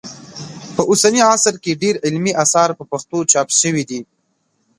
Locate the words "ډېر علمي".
1.81-2.33